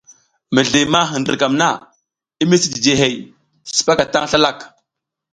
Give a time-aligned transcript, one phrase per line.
[0.55, 1.69] Mizli ma hindrikam na
[2.41, 3.15] i misi jiji hey,
[3.75, 4.59] sipaka tan slalak.